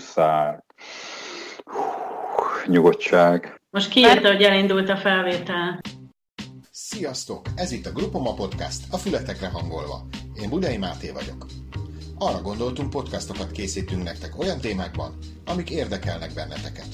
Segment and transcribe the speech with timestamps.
[0.00, 0.58] muszáj.
[2.66, 3.60] Nyugodtság.
[3.70, 5.80] Most kiírta, hogy elindult a felvétel.
[6.70, 7.46] Sziasztok!
[7.54, 10.06] Ez itt a Grupoma Podcast, a fületekre hangolva.
[10.42, 11.46] Én Budai Máté vagyok.
[12.18, 16.88] Arra gondoltunk, podcastokat készítünk nektek olyan témákban, amik érdekelnek benneteket.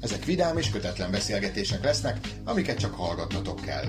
[0.00, 3.86] Ezek vidám és kötetlen beszélgetések lesznek, amiket csak hallgatnotok kell.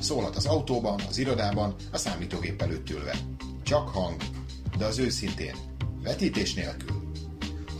[0.00, 3.14] Szólhat az autóban, az irodában, a számítógép előtt ülve.
[3.62, 4.16] Csak hang,
[4.78, 5.54] de az őszintén,
[6.02, 6.99] vetítés nélkül.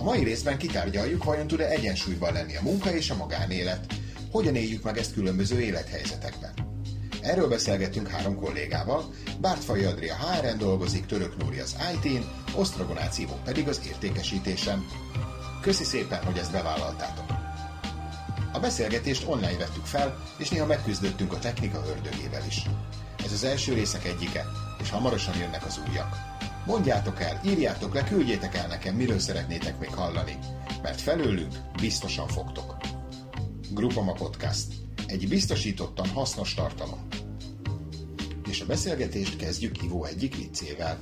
[0.01, 3.87] A mai részben kitárgyaljuk, vajon tud-e egyensúlyban lenni a munka és a magánélet,
[4.31, 6.53] hogyan éljük meg ezt különböző élethelyzetekben.
[7.21, 12.25] Erről beszélgettünk három kollégával, Bártfai Adria HRN dolgozik, Török Nóri az IT-n,
[12.57, 14.87] Osztrogonács Ivo pedig az értékesítésen.
[15.63, 17.27] Köszi szépen, hogy ezt bevállaltátok!
[18.53, 22.63] A beszélgetést online vettük fel, és néha megküzdöttünk a technika ördögével is.
[23.25, 24.45] Ez az első részek egyike,
[24.83, 26.30] és hamarosan jönnek az újak.
[26.67, 30.39] Mondjátok el, írjátok le, küldjétek el nekem, miről szeretnétek még hallani,
[30.83, 32.77] mert felőlünk biztosan fogtok.
[33.75, 34.67] Grupama Podcast.
[35.07, 37.07] Egy biztosítottan hasznos tartalom.
[38.49, 40.99] És a beszélgetést kezdjük Ivo egyik viccével.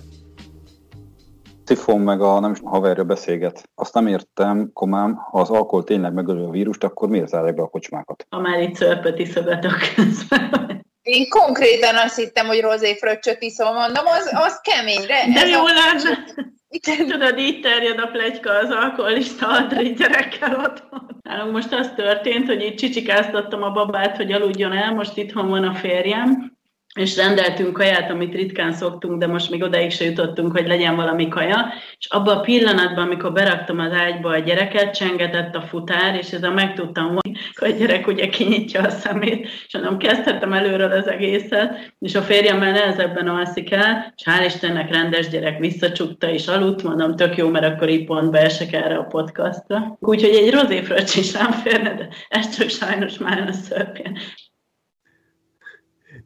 [1.64, 3.68] Tifon meg a nem is haverja beszélget.
[3.74, 7.62] Azt nem értem, komám, ha az alkohol tényleg megöli a vírust, akkor miért zárják be
[7.62, 8.26] a kocsmákat?
[8.30, 10.77] Ha már itt szörpöt iszogatok közben.
[11.08, 15.24] Én konkrétan azt hittem, hogy rozé fröccsöt iszom, mondom, az, az keményre.
[15.34, 16.24] De jó a- lenne.
[16.70, 17.06] Igen.
[17.06, 21.20] Tudod, így terjed a plegyka az alkoholista Andri gyerekkel otthon.
[21.22, 25.64] Nálunk most az történt, hogy így csicsikáztattam a babát, hogy aludjon el, most itthon van
[25.64, 26.57] a férjem,
[26.94, 31.28] és rendeltünk kaját, amit ritkán szoktunk, de most még odaig se jutottunk, hogy legyen valami
[31.28, 36.30] kaja, és abban a pillanatban, amikor beraktam az ágyba a gyereket, csengetett a futár, és
[36.30, 41.92] ezzel megtudtam, hogy a gyerek ugye kinyitja a szemét, és mondom, kezdhettem előről az egészet,
[41.98, 47.16] és a férjemmel nehezebben alszik el, és hál' Istennek rendes gyerek visszacsukta és aludt, mondom,
[47.16, 49.96] tök jó, mert akkor így pont beesek erre a podcastra.
[50.00, 54.18] Úgyhogy egy rozéfröccs is rám férne, de ez csak sajnos már a szörpjen.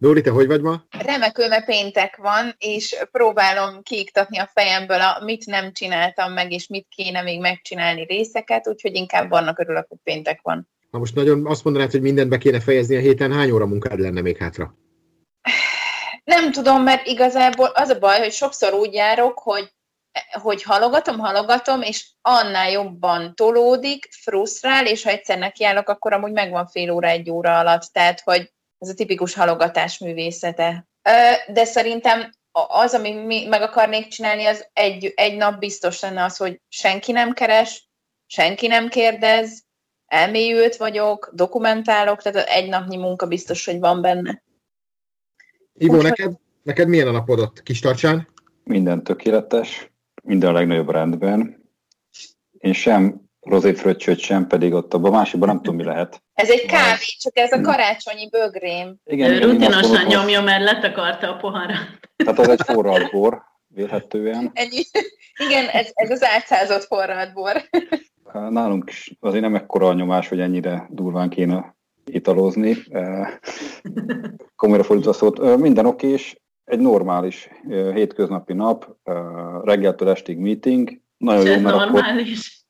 [0.02, 0.82] Nóri, te hogy vagy ma?
[0.98, 6.66] Remekül, mert péntek van, és próbálom kiiktatni a fejemből a mit nem csináltam meg, és
[6.66, 10.68] mit kéne még megcsinálni részeket, úgyhogy inkább vannak örülök, hogy péntek van.
[10.90, 13.98] Ha most nagyon azt mondanád, hogy mindent be kéne fejezni a héten, hány óra munkád
[13.98, 14.74] lenne még hátra?
[16.24, 19.72] Nem tudom, mert igazából az a baj, hogy sokszor úgy járok, hogy,
[20.42, 26.66] hogy halogatom, halogatom, és annál jobban tolódik, frusztrál, és ha egyszer nekiállok, akkor amúgy megvan
[26.66, 27.82] fél óra, egy óra alatt.
[27.92, 28.52] Tehát, hogy
[28.82, 30.87] ez a tipikus halogatás művészete.
[31.53, 32.31] De szerintem
[32.69, 37.12] az, ami mi meg akarnék csinálni, az egy, egy nap biztos lenne az, hogy senki
[37.12, 37.88] nem keres,
[38.26, 39.65] senki nem kérdez,
[40.06, 44.43] elmélyült vagyok, dokumentálok, tehát egy napnyi munka biztos, hogy van benne.
[45.75, 46.32] Ivo, Úgyhogy- neked,
[46.62, 48.28] neked milyen a napod ott kis tartsán?
[48.64, 51.70] Minden tökéletes, minden a legnagyobb rendben.
[52.59, 56.22] Én sem rozéfröccsöt, sem pedig ott abban a másikban nem tudom, mi lehet.
[56.34, 58.97] Ez egy kávé, csak ez a karácsonyi bögrém.
[59.04, 61.98] Igen, Ő rutinosan nyomja, mert letakarta a poharat.
[62.16, 64.50] Tehát az egy forralt bor, vélhetően.
[64.54, 64.82] Ennyi.
[65.47, 67.69] Igen, ez, ez az átszázott forralt bor.
[68.32, 72.76] Nálunk is azért nem ekkora a nyomás, hogy ennyire durván kéne italozni.
[72.91, 73.28] Eh,
[74.56, 75.42] Komolyra fordítva a szót.
[75.42, 78.97] Eh, Minden okés, egy normális eh, hétköznapi nap,
[79.64, 81.00] reggeltől estig meeting.
[81.16, 82.62] Nagyon És jó, ez mert akkor normális.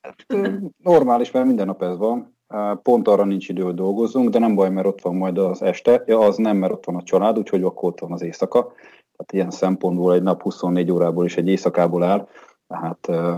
[0.83, 2.37] Normális, mert minden nap ez van.
[2.83, 6.03] Pont arra nincs idő, hogy dolgozzunk, de nem baj, mert ott van majd az este.
[6.05, 8.73] Ja, az nem, mert ott van a család, úgyhogy akkor ott van az éjszaka.
[9.15, 12.27] Tehát ilyen szempontból egy nap 24 órából és egy éjszakából áll.
[12.67, 13.37] Tehát eh,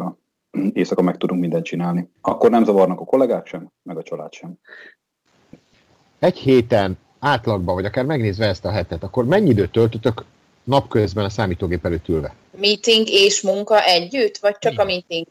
[0.74, 2.10] éjszaka meg tudunk mindent csinálni.
[2.22, 4.54] Akkor nem zavarnak a kollégák sem, meg a család sem.
[6.20, 10.26] Egy héten átlagban, vagy akár megnézve ezt a hetet, akkor mennyi időt töltötök
[10.64, 12.36] napközben a számítógép előtt ülve?
[12.58, 15.26] Meeting és munka együtt, vagy csak a meeting?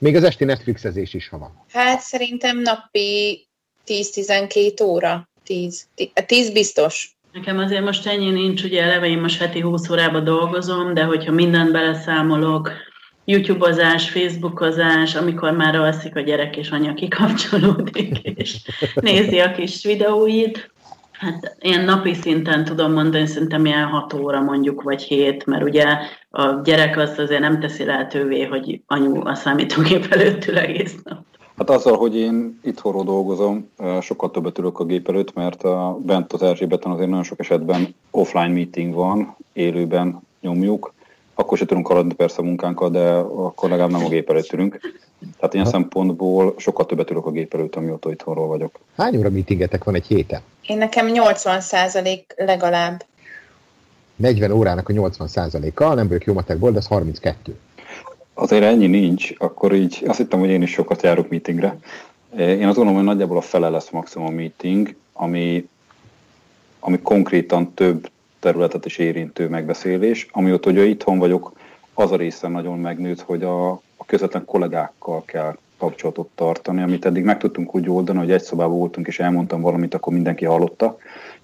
[0.00, 1.64] Még az esti Netflixezés is, ha van.
[1.72, 3.46] Hát szerintem napi
[3.86, 5.28] 10-12 óra.
[5.44, 5.86] 10,
[6.26, 7.10] 10 biztos.
[7.32, 11.32] Nekem azért most ennyi nincs, ugye eleve én most heti 20 órába dolgozom, de hogyha
[11.32, 12.72] mindent beleszámolok,
[13.24, 18.56] YouTube-ozás, Facebookozás, amikor már alszik a gyerek és anya kikapcsolódik, és
[18.94, 20.72] nézi a kis videóit,
[21.20, 25.84] hát ilyen napi szinten tudom mondani, szerintem ilyen 6 óra mondjuk, vagy 7, mert ugye
[26.30, 31.18] a gyerek azt azért nem teszi lehetővé, hogy anyu a számítógép előtt ül egész nap.
[31.56, 33.70] Hát azzal, hogy én itthonról dolgozom,
[34.00, 37.94] sokkal többet ülök a gép előtt, mert a, bent az Erzsébeten azért nagyon sok esetben
[38.10, 40.94] offline meeting van, élőben nyomjuk,
[41.40, 44.80] akkor se tudunk haladni persze a munkánkkal, de akkor legalább nem a gép előtt ülünk.
[45.36, 48.78] Tehát ilyen szempontból sokkal többet ülök a gép előtt, amióta itthonról vagyok.
[48.96, 50.40] Hány óra meetingetek van egy héten?
[50.66, 53.04] Én nekem 80 százalék legalább.
[54.16, 57.58] 40 órának a 80%-a, nem vagyok jó matekból, de az 32.
[58.34, 61.78] Azért ennyi nincs, akkor így azt hittem, hogy én is sokat járok meetingre.
[62.36, 65.68] Én azt gondolom, hogy nagyjából a fele lesz maximum meeting, ami,
[66.80, 68.10] ami konkrétan több
[68.40, 70.26] területet is érintő megbeszélés.
[70.32, 71.52] Amióta, hogy itthon vagyok,
[71.94, 77.24] az a része nagyon megnőtt, hogy a, a közvetlen kollégákkal kell kapcsolatot tartani, amit eddig
[77.24, 80.98] meg tudtunk úgy oldani, hogy egy szobában voltunk, és elmondtam valamit, akkor mindenki hallotta.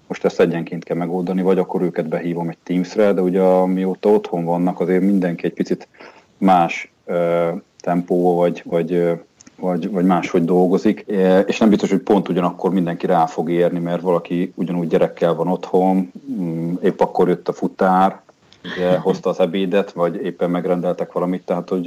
[0.07, 4.45] Most ezt egyenként kell megoldani, vagy akkor őket behívom egy Teamsre, de ugye amióta otthon
[4.45, 5.87] vannak, azért mindenki egy picit
[6.37, 9.11] más uh, tempó, vagy, vagy
[9.59, 11.05] vagy, vagy máshogy dolgozik,
[11.45, 15.47] és nem biztos, hogy pont ugyanakkor mindenki rá fog érni, mert valaki ugyanúgy gyerekkel van
[15.47, 18.21] otthon, mm, épp akkor jött a futár,
[19.03, 21.83] hozta az ebédet, vagy éppen megrendeltek valamit, tehát hogy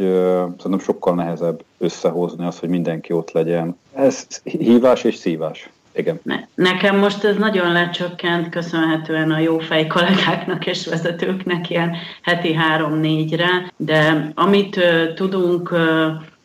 [0.58, 3.78] szerintem sokkal nehezebb összehozni azt, hogy mindenki ott legyen.
[3.94, 5.70] Ez hívás és szívás.
[5.93, 6.20] Igen.
[6.23, 12.52] Ne, nekem most ez nagyon lecsökkent, köszönhetően a jó fej kollégáknak és vezetőknek ilyen heti
[12.52, 15.78] három-négyre, de amit uh, tudunk uh,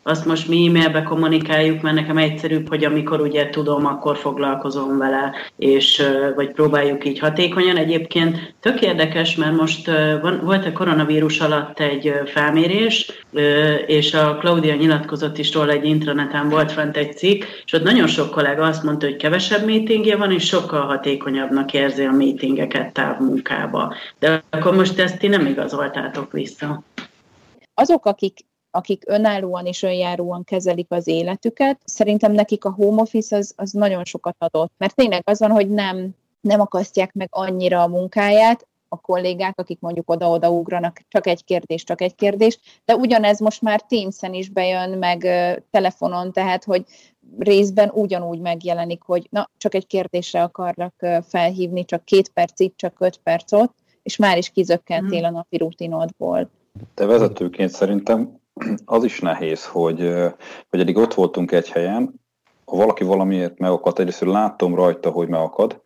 [0.07, 5.33] azt most mi e-mailbe kommunikáljuk, mert nekem egyszerűbb, hogy amikor ugye tudom, akkor foglalkozom vele,
[5.57, 6.03] és
[6.35, 7.77] vagy próbáljuk így hatékonyan.
[7.77, 9.85] Egyébként tök érdekes, mert most
[10.21, 13.11] van, volt a koronavírus alatt egy felmérés,
[13.87, 18.07] és a Claudia nyilatkozott is róla egy intraneten, volt fent egy cikk, és ott nagyon
[18.07, 23.95] sok kollega azt mondta, hogy kevesebb meetingje van, és sokkal hatékonyabbnak érzi a meetingeket távmunkába.
[24.19, 26.83] De akkor most ezt ti nem igazoltátok vissza.
[27.73, 28.39] Azok, akik
[28.75, 34.05] akik önállóan és önjáróan kezelik az életüket, szerintem nekik a home office az, az nagyon
[34.05, 34.71] sokat adott.
[34.77, 36.09] Mert tényleg az van, hogy nem,
[36.41, 41.83] nem akasztják meg annyira a munkáját, a kollégák, akik mondjuk oda-oda ugranak, csak egy kérdés,
[41.83, 45.27] csak egy kérdés, de ugyanez most már Teams-en is bejön, meg
[45.71, 46.83] telefonon, tehát hogy
[47.39, 50.93] részben ugyanúgy megjelenik, hogy na, csak egy kérdésre akarlak
[51.27, 53.73] felhívni, csak két perc itt, csak öt perc ott,
[54.03, 55.23] és már is kizökkentél mm.
[55.23, 56.49] a napi rutinodból.
[56.93, 58.39] Te vezetőként szerintem
[58.85, 59.99] az is nehéz, hogy,
[60.69, 62.23] hogy eddig ott voltunk egy helyen,
[62.65, 65.81] ha valaki valamiért megakadt, egyrészt látom rajta, hogy megakad,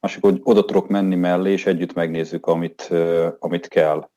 [0.00, 2.92] másik, hogy oda tudok menni mellé, és együtt megnézzük, amit,
[3.38, 4.08] amit kell.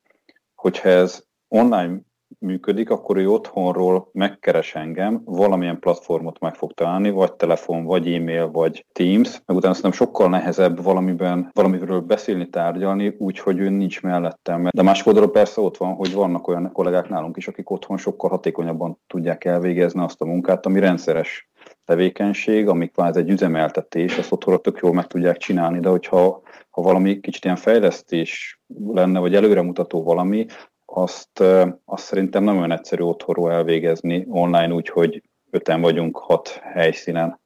[0.55, 1.99] Hogyha ez online
[2.45, 8.51] működik, akkor ő otthonról megkeres engem, valamilyen platformot meg fog találni, vagy telefon, vagy e-mail,
[8.51, 14.67] vagy Teams, meg utána szerintem sokkal nehezebb valamiben, valamiről beszélni, tárgyalni, úgyhogy ő nincs mellettem.
[14.71, 18.29] De más oldalról persze ott van, hogy vannak olyan kollégák nálunk is, akik otthon sokkal
[18.29, 21.49] hatékonyabban tudják elvégezni azt a munkát, ami rendszeres
[21.85, 26.81] tevékenység, ami kvázi egy üzemeltetés, azt otthonra tök jól meg tudják csinálni, de hogyha ha
[26.81, 30.45] valami kicsit ilyen fejlesztés lenne, vagy előremutató valami,
[30.85, 31.43] azt,
[31.85, 37.39] azt szerintem nem olyan egyszerű otthonról elvégezni online úgy, hogy öten vagyunk hat helyszínen.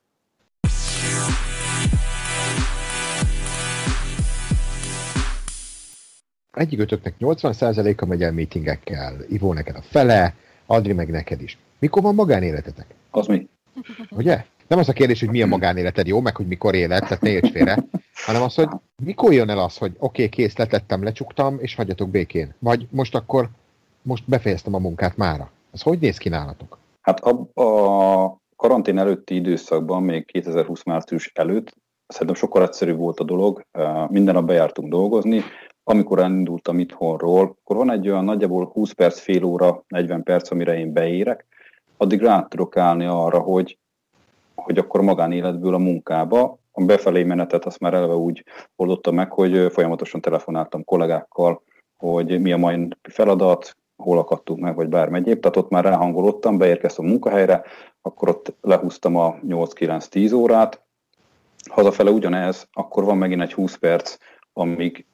[6.52, 10.34] Egyik ötöknek 80%-a megy el meetingekkel, Ivó neked a fele,
[10.66, 11.58] Adri meg neked is.
[11.80, 12.86] Mikor van magánéletetek?
[13.12, 13.50] Az mi?
[14.10, 14.46] Ugye?
[14.68, 17.30] Nem az a kérdés, hogy mi a magánéleted, jó, meg hogy mikor élet, tehát ne
[17.30, 17.78] érts félre,
[18.26, 18.68] hanem az, hogy
[19.04, 22.54] mikor jön el az, hogy oké, okay, kész, letettem, lecsuktam, és hagyjatok békén.
[22.60, 23.50] Vagy most akkor,
[24.02, 25.52] most befejeztem a munkát mára.
[25.74, 26.78] Ez hogy néz ki nálatok?
[27.02, 31.74] Hát a, a karantén előtti időszakban, még 2020 március előtt,
[32.08, 33.66] szerintem sokkal egyszerűbb volt a dolog,
[34.08, 35.42] minden nap bejártunk dolgozni,
[35.84, 40.78] amikor elindultam itthonról, akkor van egy olyan nagyjából 20 perc, fél óra, 40 perc, amire
[40.78, 41.46] én beérek,
[41.98, 43.78] addig rá tudok állni arra, hogy
[44.56, 46.58] hogy akkor magánéletből a munkába.
[46.80, 48.44] A befelé menetet azt már eleve úgy
[48.76, 51.62] oldottam meg, hogy folyamatosan telefonáltam kollégákkal,
[51.98, 55.40] hogy mi a mai feladat, hol akadtunk meg, vagy bármi egyéb.
[55.40, 57.64] Tehát ott már ráhangolódtam, beérkeztem a munkahelyre,
[58.02, 60.82] akkor ott lehúztam a 8-9-10 órát.
[61.70, 64.18] Hazafele ugyanez, akkor van megint egy 20 perc,
[64.54, 65.06] amíg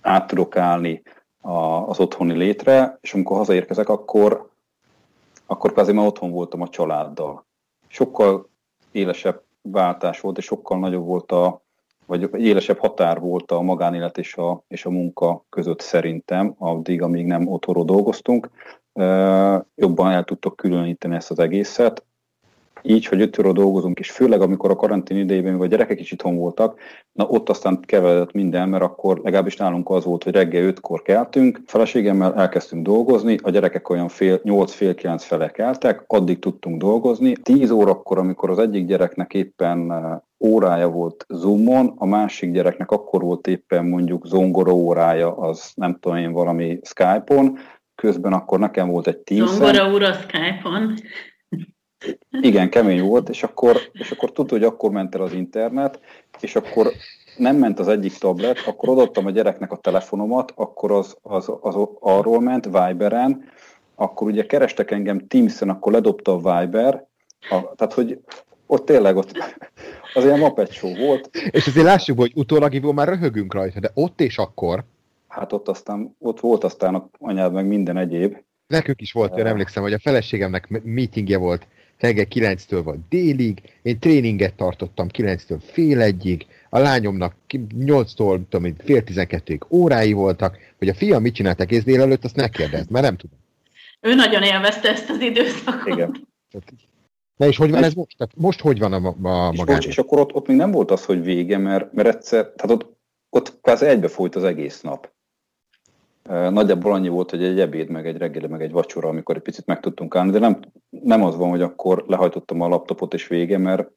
[0.00, 1.02] át tudok állni
[1.86, 4.50] az otthoni létre, és amikor hazaérkezek, akkor,
[5.46, 7.46] akkor kvázi már otthon voltam a családdal.
[7.88, 8.48] Sokkal
[8.92, 11.62] élesebb váltás volt, és sokkal nagyobb volt a,
[12.06, 17.26] vagy élesebb határ volt a magánélet és a, és a munka között szerintem, addig, amíg
[17.26, 18.50] nem otthonról dolgoztunk.
[19.74, 22.04] Jobban el tudtok különíteni ezt az egészet
[22.82, 26.12] így, hogy öt óra dolgozunk, és főleg amikor a karantén idejében, vagy a gyerekek is
[26.12, 26.80] itthon voltak,
[27.12, 31.60] na ott aztán keveredett minden, mert akkor legalábbis nálunk az volt, hogy reggel ötkor keltünk,
[31.66, 37.32] feleségemmel elkezdtünk dolgozni, a gyerekek olyan fél, 8 fél 9 fele keltek, addig tudtunk dolgozni.
[37.32, 40.18] 10 órakor, amikor az egyik gyereknek éppen eh,
[40.48, 46.18] órája volt Zoomon, a másik gyereknek akkor volt éppen mondjuk zongora órája, az nem tudom
[46.18, 47.58] én valami Skype-on,
[47.94, 49.50] közben akkor nekem volt egy Teams.
[49.50, 50.94] Zongora óra Skype-on.
[52.30, 56.00] Igen, kemény volt, és akkor, és akkor tudta, hogy akkor ment el az internet,
[56.40, 56.92] és akkor
[57.36, 61.74] nem ment az egyik tablet, akkor adottam a gyereknek a telefonomat, akkor az, az, az
[62.00, 63.44] arról ment Viberen,
[63.94, 67.06] akkor ugye kerestek engem Teams-en, akkor ledobta a Viber,
[67.50, 68.20] a, tehát hogy
[68.66, 69.30] ott tényleg ott
[70.14, 71.30] az ilyen show volt.
[71.50, 74.84] És azért lássuk, hogy utólag már röhögünk rajta, de ott és akkor...
[75.28, 78.36] Hát ott aztán, ott volt aztán anyád meg minden egyéb.
[78.66, 81.66] Nekünk is volt, én emlékszem, hogy a feleségemnek meetingje volt
[82.00, 87.34] reggel 9-től vagy délig, én tréninget tartottam 9-től fél egyig, a lányomnak
[87.78, 92.48] 8-tól tudom, fél 12-ig órái voltak, hogy a fia mit csinált egész délelőtt, azt ne
[92.48, 93.38] kérdezd, mert nem tudom.
[94.00, 95.94] Ő nagyon élvezte ezt az időszakot.
[95.94, 96.28] Igen.
[97.36, 98.16] Na és hogy van ez most?
[98.16, 99.78] Tehát most hogy van a, a magán?
[99.78, 102.70] És, és akkor ott, ott még nem volt az, hogy vége, mert, mert egyszer, tehát
[102.70, 102.96] ott,
[103.30, 105.12] ott kvázi egybe folyt az egész nap.
[106.28, 109.66] Nagyjából annyi volt, hogy egy ebéd, meg egy reggeli, meg egy vacsora, amikor egy picit
[109.66, 110.60] meg tudtunk állni, de nem,
[110.90, 113.90] nem az van, hogy akkor lehajtottam a laptopot és vége, mert,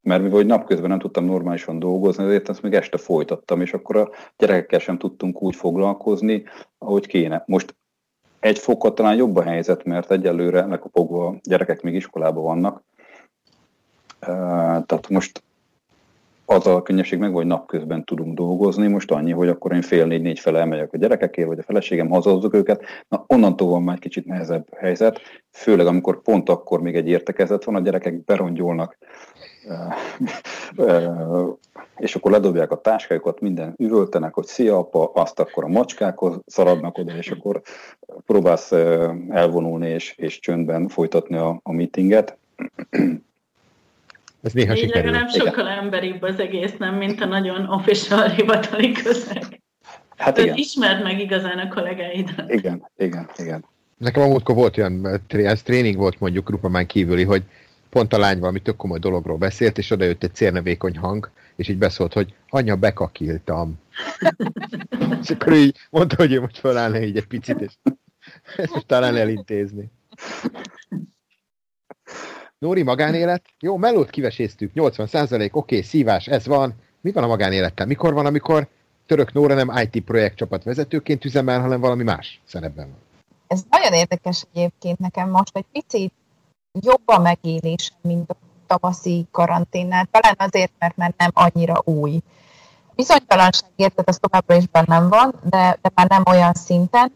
[0.00, 3.96] mert mivel hogy napközben nem tudtam normálisan dolgozni, ezért ezt még este folytattam, és akkor
[3.96, 6.44] a gyerekekkel sem tudtunk úgy foglalkozni,
[6.78, 7.42] ahogy kéne.
[7.46, 7.76] Most
[8.40, 12.82] egy fokkal talán jobb a helyzet, mert egyelőre lekopogva a gyerekek még iskolában vannak.
[14.86, 15.42] Tehát most
[16.46, 20.38] az a könnyebbség meg, hogy napközben tudunk dolgozni, most annyi, hogy akkor én fél négy-négy
[20.38, 24.26] fele elmegyek a gyerekekért, vagy a feleségem, hazahozzuk őket, na onnantól van már egy kicsit
[24.26, 25.20] nehezebb helyzet,
[25.50, 28.98] főleg amikor pont akkor még egy értekezet van, a gyerekek berongyolnak,
[31.96, 36.98] és akkor ledobják a táskájukat, minden üvöltenek, hogy szia apa, azt akkor a macskákhoz szaladnak
[36.98, 37.60] oda, és akkor
[38.26, 38.72] próbálsz
[39.28, 42.38] elvonulni és, és csöndben folytatni a, a meetinget.
[44.44, 45.10] Ez néha Így sikerül.
[45.10, 49.62] legalább sokkal emberibb az egész, nem, mint a nagyon official hivatali közeg.
[50.16, 50.56] Hát igen.
[50.56, 52.52] ismerd meg igazán a kollégáidat.
[52.52, 53.64] Igen, igen, igen.
[53.98, 57.42] Nekem a múltkor volt olyan, ez tréning volt mondjuk grupamán kívüli, hogy
[57.90, 61.68] pont a lány valami tök komoly dologról beszélt, és oda jött egy cérnevékony hang, és
[61.68, 63.80] így beszólt, hogy anya, bekakiltam.
[65.22, 67.72] és akkor így mondta, hogy ő most felállna így egy picit, és
[68.56, 69.90] ezt most talán elintézni.
[72.58, 73.42] Nóri, magánélet?
[73.60, 76.74] Jó, melót kiveséztük, 80 százalék, oké, okay, szívás, ez van.
[77.00, 77.86] Mi van a magánélettel?
[77.86, 78.68] Mikor van, amikor
[79.06, 82.98] Török Nóra nem IT projektcsapat vezetőként üzemel, hanem valami más szerepben van?
[83.46, 86.12] Ez nagyon érdekes egyébként nekem most egy picit
[86.80, 90.08] jobb a megélés, mint a tavaszi karanténnál.
[90.10, 92.20] Talán azért, mert már nem annyira új.
[92.94, 97.12] Bizonytalanság érted, ez továbbra is bennem van, de, de már nem olyan szinten.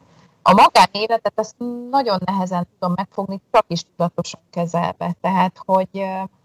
[0.49, 1.55] A magánéletet ezt
[1.91, 5.15] nagyon nehezen tudom megfogni, csak is tudatosan kezelve.
[5.21, 5.89] Tehát, hogy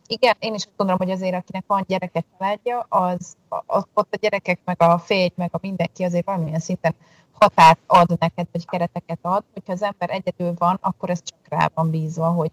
[0.08, 4.60] igen, én is gondolom, hogy azért, akinek van gyereke családja, az, az ott a gyerekek,
[4.66, 6.96] meg a férj, meg a mindenki azért valamilyen szinten
[7.32, 9.44] határt ad neked, vagy kereteket ad.
[9.54, 12.52] Hogyha az ember egyedül van, akkor ez csak rá van bízva, hogy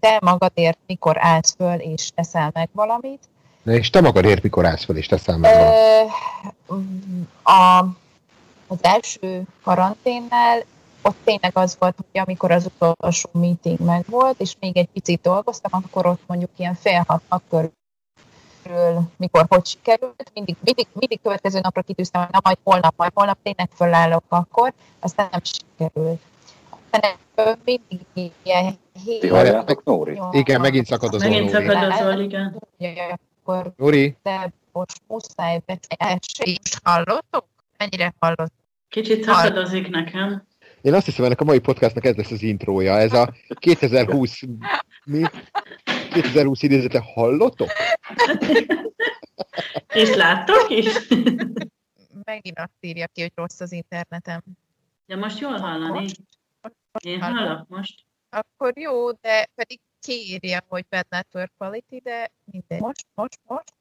[0.00, 3.28] te magadért mikor állsz föl és teszel meg valamit.
[3.62, 6.12] Na és te magadért mikor állsz föl és teszel meg valamit?
[7.42, 7.84] A,
[8.66, 10.64] az első karanténnel
[11.02, 15.20] ott tényleg az volt, hogy amikor az utolsó meeting meg volt, és még egy picit
[15.20, 17.72] dolgoztam, akkor ott mondjuk ilyen fél hat körül,
[19.16, 23.38] mikor hogy sikerült, mindig, mindig, mindig következő napra kitűztem, hogy na majd holnap, majd holnap
[23.42, 26.20] tényleg fölállok akkor, aztán nem sikerült.
[26.90, 27.16] Aztán
[27.64, 28.78] mindig ilyen
[29.28, 30.20] halljátok, Nóri?
[30.30, 32.60] Igen, megint szakad az Megint szakad az igen.
[33.42, 34.16] Akkor, Nóri?
[34.22, 36.58] De most muszáj becsülni.
[36.82, 37.46] hallottok?
[37.76, 38.52] Mennyire hallott?
[38.88, 40.46] Kicsit szakadozik nekem.
[40.82, 42.98] Én azt hiszem, ennek a mai podcastnak ez lesz az intrója.
[42.98, 44.40] Ez a 2020...
[45.04, 45.22] Mi?
[46.12, 47.68] 2020 idézete hallottok?
[49.94, 51.08] És láttok is?
[52.24, 54.42] Megint azt írja ki, hogy rossz az internetem.
[55.06, 56.00] Ja, most jól hallani?
[56.00, 56.20] Most,
[56.92, 58.04] most Én hallok most.
[58.30, 62.80] Akkor jó, de pedig kiírja, hogy bad network quality, de mindegy.
[62.80, 63.74] Most, most, most.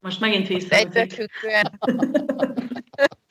[0.00, 0.74] Most megint vissza.
[0.74, 1.78] Egybefüggően.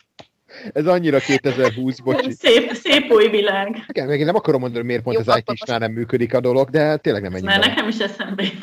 [0.74, 2.32] Ez annyira 2020, bocsi.
[2.42, 3.84] Szép, szép új világ.
[3.88, 6.70] Igen, még én nem akarom mondani, miért pont Jó, az it nem működik a dolog,
[6.70, 7.46] de tényleg nem ennyi.
[7.46, 8.44] Mert nekem is eszembe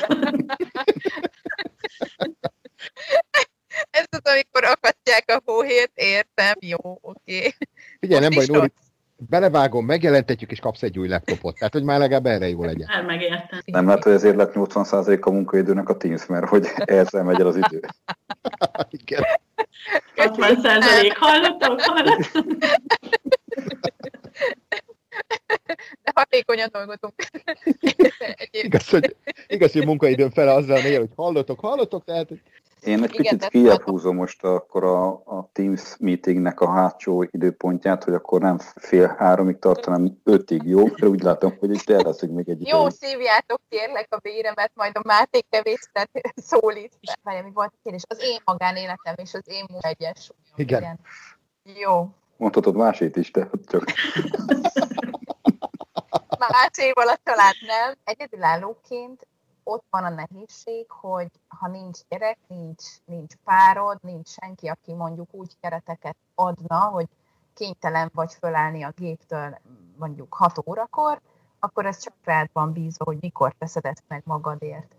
[3.89, 7.37] Ez az, amikor akadják a hóhért, értem, jó, oké.
[7.37, 7.53] Okay.
[7.99, 8.71] Figyelj, nem baj, Nóri,
[9.29, 11.57] belevágom, megjelentetjük, és kapsz egy új laptopot.
[11.57, 12.87] Tehát, hogy már legalább erre jó legyen.
[12.87, 13.59] Már megértem.
[13.65, 17.47] Nem lehet, hogy ezért lett 80% a munkaidőnek a Teams, mert hogy ezzel megy el
[17.47, 17.79] az idő.
[19.03, 19.23] Igen.
[20.15, 22.45] 60% hallottok, hallottok.
[26.01, 27.13] De hatékonyan dolgozunk.
[28.51, 29.15] igaz, hogy,
[29.47, 32.27] igaz, hogy munkaidőn fele azzal él, hogy hallotok, hallotok, tehát
[32.85, 38.03] én egy Igen, picit kijebb húzom most akkor a, a Teams meetingnek a hátsó időpontját,
[38.03, 40.83] hogy akkor nem fél háromig tart, hanem ötig, jó?
[40.83, 42.91] Mert úgy látom, hogy itt elveszünk még egy Jó, ideig.
[42.91, 45.39] szívjátok kérlek a béremet, majd a Máté
[45.91, 46.99] tehát szólít.
[47.21, 48.01] Várj, mi volt a kérdés?
[48.07, 50.37] Az én magánéletem és az én egyensúly.
[50.55, 50.81] Igen.
[50.81, 50.99] Igen.
[51.79, 52.09] Jó.
[52.37, 53.83] Mondhatod másét is, de csak...
[56.49, 57.93] Máséval a család nem.
[58.03, 59.27] Egyedülállóként
[59.63, 65.33] ott van a nehézség, hogy ha nincs gyerek, nincs, nincs párod, nincs senki, aki mondjuk
[65.33, 67.07] úgy kereteket adna, hogy
[67.53, 69.57] kénytelen vagy fölállni a géptől
[69.97, 71.21] mondjuk 6 órakor,
[71.59, 74.95] akkor ez csak rád van bízva, hogy mikor teszed ezt meg magadért.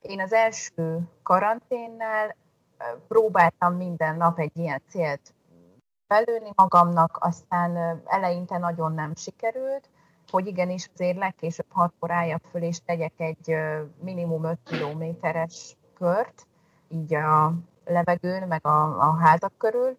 [0.00, 2.36] Én az első karanténnál
[3.08, 5.34] próbáltam minden nap egy ilyen célt
[6.06, 9.88] belőni magamnak, aztán eleinte nagyon nem sikerült,
[10.36, 13.56] hogy igenis azért legkésőbb hatkor álljak föl, és tegyek egy
[14.00, 16.46] minimum 5 kilométeres kört,
[16.88, 17.52] így a
[17.84, 19.96] levegőn, meg a, a házak körül,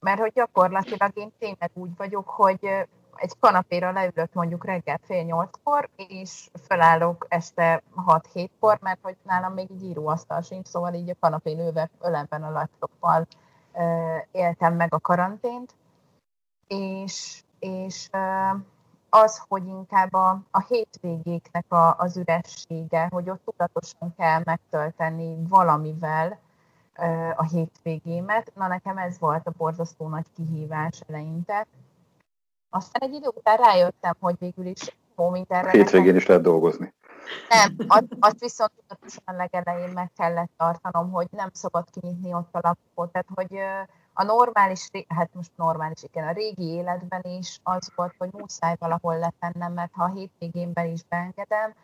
[0.00, 2.68] mert hogy gyakorlatilag én tényleg úgy vagyok, hogy
[3.16, 9.70] egy kanapéra leülök mondjuk reggel fél nyolckor, és felállok este 6-7-kor, mert hogy nálam még
[9.70, 13.26] így íróasztal sincs, szóval így a kanapén ülve ölemben a laptoppal
[14.30, 15.74] éltem meg a karantént,
[16.66, 18.10] és, és
[19.22, 26.38] az, hogy inkább a, a hétvégéknek a, az üressége, hogy ott tudatosan kell megtölteni valamivel
[27.36, 28.52] a hétvégémet.
[28.54, 31.66] Na nekem ez volt a borzasztó nagy kihívás eleinte.
[32.70, 35.72] Aztán egy idő után rájöttem, hogy végül is home internet.
[35.72, 36.94] Hétvégén is lehet dolgozni.
[37.48, 42.60] Nem, azt, azt viszont tudatosan legelején meg kellett tartanom, hogy nem szabad kinyitni ott a
[42.62, 43.12] lapot.
[43.12, 43.58] Tehát, hogy
[44.18, 49.18] a normális, hát most normális, igen, a régi életben is az volt, hogy muszáj valahol
[49.18, 51.74] letennem, mert ha a hétvégénben is beengedem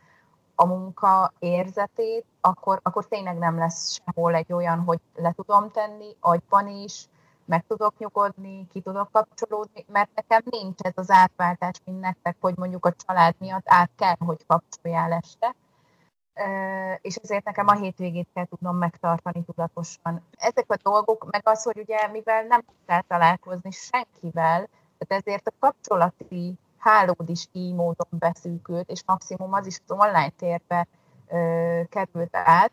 [0.54, 6.16] a munka érzetét, akkor, akkor tényleg nem lesz sehol egy olyan, hogy le tudom tenni,
[6.20, 7.08] agyban is,
[7.44, 12.56] meg tudok nyugodni, ki tudok kapcsolódni, mert nekem nincs ez az átváltás, mint nektek, hogy
[12.56, 15.54] mondjuk a család miatt át kell, hogy kapcsoljál este
[17.00, 20.26] és ezért nekem a hétvégét kell tudnom megtartani tudatosan.
[20.36, 25.52] Ezek a dolgok, meg az, hogy ugye mivel nem tudtál találkozni senkivel, tehát ezért a
[25.58, 30.86] kapcsolati hálód is így módon beszűkült, és maximum az is az online térbe
[31.28, 32.72] ö, került át.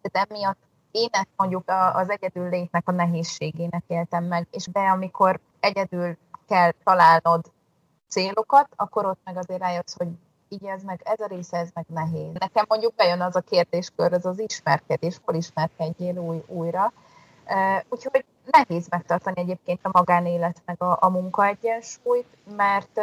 [0.00, 0.58] Tehát emiatt
[0.90, 1.62] én ezt mondjuk
[1.92, 7.52] az egyedül létnek a nehézségének éltem meg, és be amikor egyedül kell találnod
[8.08, 10.08] célokat, akkor ott meg azért rájössz, hogy
[10.52, 12.32] így ez meg, ez a része, ez meg nehéz.
[12.38, 16.92] Nekem mondjuk bejön az a kérdéskör, az az ismerkedés, hol ismerkedjél új, újra.
[17.88, 23.00] Úgyhogy nehéz megtartani egyébként a magánélet meg a, a munkaegyensúlyt, mert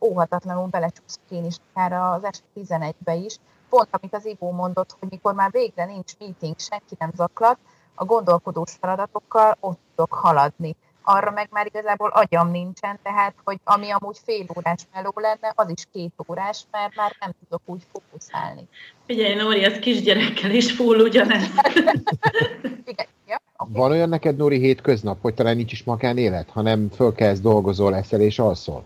[0.00, 3.38] óhatatlanul belecsúszok én is akár az este 11-be is.
[3.68, 7.58] Pont amit az Ivó mondott, hogy mikor már végre nincs meeting, senki nem zaklat,
[7.94, 13.90] a gondolkodós feladatokkal ott tudok haladni arra meg már igazából agyam nincsen, tehát hogy ami
[13.90, 18.68] amúgy fél órás meló lenne, az is két órás, mert már nem tudok úgy fókuszálni.
[19.06, 21.46] Figyelj, Nóri, ez kisgyerekkel is full ugyanez.
[22.92, 23.72] Igen, ja, okay.
[23.72, 28.38] Van olyan neked, Nóri, hétköznap, hogy talán nincs is magánélet, hanem fölkezd, dolgozol, eszel és
[28.38, 28.84] alszol?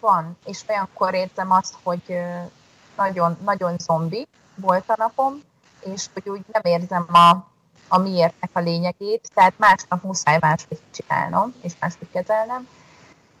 [0.00, 2.18] Van, és olyankor érzem azt, hogy
[2.96, 5.42] nagyon, nagyon zombi volt a napom,
[5.94, 7.46] és hogy úgy nem érzem a
[7.88, 12.68] a miértnek a lényegét, tehát másnap muszáj máshogy csinálnom, és máshogy kezelnem.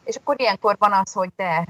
[0.04, 1.64] És akkor ilyenkor van az, hogy de,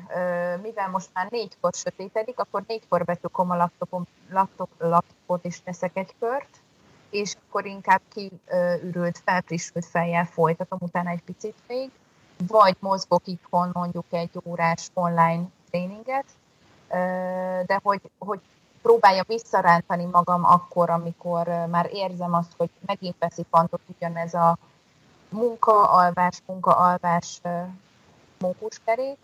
[0.62, 6.14] mivel most már négykor sötétedik, akkor négykor betukom a laptopom, laptop, laptopot és teszek egy
[6.18, 6.60] kört,
[7.10, 11.90] és akkor inkább kiürült, felfrissült fejjel folytatom utána egy picit még,
[12.46, 16.26] vagy mozgok itthon mondjuk egy órás online tréninget,
[17.66, 18.40] de hogy, hogy
[18.82, 24.58] próbálja visszarántani magam akkor, amikor már érzem azt, hogy megint veszi pantot ugyanez a
[25.28, 27.40] munka-alvás, munka-alvás
[28.38, 29.18] mókuskerék,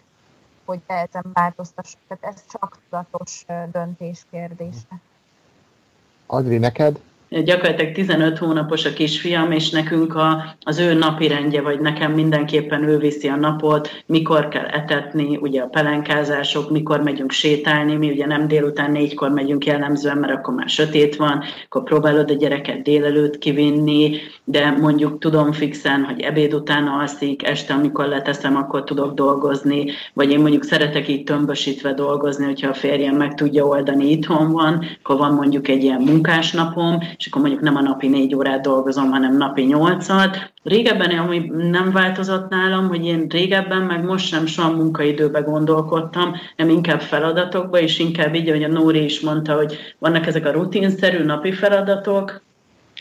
[0.65, 2.01] hogy ezen változtassak.
[2.09, 5.01] Tehát ez csak tudatos döntés kérdése.
[6.27, 7.01] Adri, neked?
[7.43, 12.89] Gyakorlatilag 15 hónapos a kisfiam, és nekünk a, az ő napi rendje, vagy nekem mindenképpen
[12.89, 18.27] ő viszi a napot, mikor kell etetni, ugye a pelenkázások, mikor megyünk sétálni, mi ugye
[18.27, 23.39] nem délután négykor megyünk jellemzően, mert akkor már sötét van, akkor próbálod a gyereket délelőtt
[23.39, 29.85] kivinni, de mondjuk tudom fixen, hogy ebéd után alszik, este, amikor leteszem, akkor tudok dolgozni,
[30.13, 34.85] vagy én mondjuk szeretek így tömbösítve dolgozni, hogyha a férjem meg tudja oldani, itthon van,
[35.03, 39.11] akkor van mondjuk egy ilyen munkásnapom, és akkor mondjuk nem a napi négy órát dolgozom,
[39.11, 40.53] hanem napi nyolcat.
[40.63, 46.69] Régebben, ami nem változott nálam, hogy én régebben, meg most sem soha munkaidőbe gondolkodtam, nem
[46.69, 51.25] inkább feladatokba, és inkább így, ahogy a Nóri is mondta, hogy vannak ezek a rutinszerű
[51.25, 52.43] napi feladatok,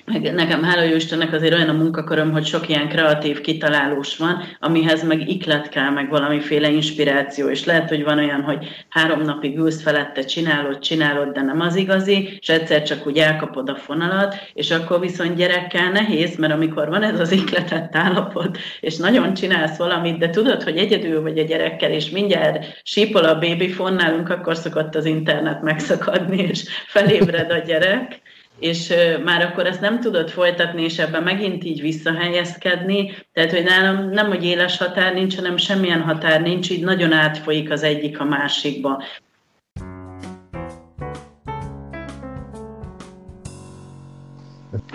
[0.06, 5.04] nekem hála jó Istennek azért olyan a munkaköröm, hogy sok ilyen kreatív kitalálós van, amihez
[5.04, 9.82] meg iklet kell, meg valamiféle inspiráció, és lehet, hogy van olyan, hogy három napig ülsz
[9.82, 14.72] felette, csinálod, csinálod, de nem az igazi, és egyszer csak úgy elkapod a fonalat, és
[14.72, 20.18] akkor viszont gyerekkel nehéz, mert amikor van ez az ikletett állapot, és nagyon csinálsz valamit,
[20.18, 24.96] de tudod, hogy egyedül vagy a gyerekkel, és mindjárt sípol a baby fonnálunk, akkor szokott
[24.96, 28.22] az internet megszakadni, és felébred a gyerek,
[28.60, 33.12] és már akkor ezt nem tudod folytatni, és ebben megint így visszahelyezkedni.
[33.34, 37.72] Tehát, hogy nálam nem, hogy éles határ nincs, hanem semmilyen határ nincs, így nagyon átfolyik
[37.72, 39.04] az egyik a másikba.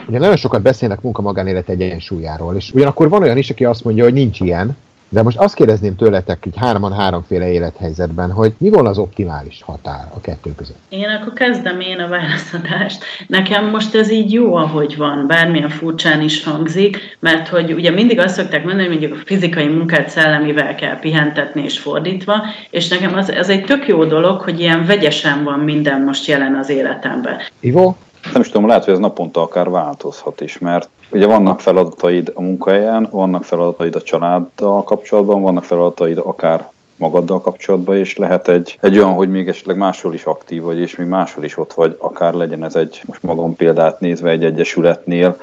[0.09, 4.12] Ugye nagyon sokat beszélnek munka-magánélet egyensúlyáról, és ugyanakkor van olyan is, aki azt mondja, hogy
[4.12, 4.77] nincs ilyen,
[5.09, 10.07] de most azt kérdezném tőletek, így hárman háromféle élethelyzetben, hogy mi van az optimális határ
[10.14, 10.77] a kettő között?
[10.88, 13.05] Én akkor kezdem én a válaszadást.
[13.27, 18.18] Nekem most ez így jó, ahogy van, bármilyen furcsán is hangzik, mert hogy ugye mindig
[18.18, 22.35] azt szokták mondani, hogy mondjuk a fizikai munkát szellemivel kell pihentetni és fordítva,
[22.71, 26.55] és nekem az, az egy tök jó dolog, hogy ilyen vegyesen van minden most jelen
[26.55, 27.37] az életemben.
[27.61, 27.94] Ivo?
[28.33, 32.40] Nem is tudom, lehet, hogy ez naponta akár változhat is, mert ugye vannak feladataid a
[32.40, 38.99] munkahelyen, vannak feladataid a családdal kapcsolatban, vannak feladataid akár magaddal kapcsolatban, és lehet egy, egy
[38.99, 42.35] olyan, hogy még esetleg máshol is aktív vagy, és még máshol is ott vagy, akár
[42.35, 45.37] legyen ez egy, most magam példát nézve, egy egyesületnél,